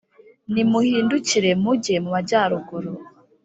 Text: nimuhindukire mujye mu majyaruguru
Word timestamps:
nimuhindukire 0.53 1.51
mujye 1.63 1.95
mu 2.03 2.09
majyaruguru 2.15 2.91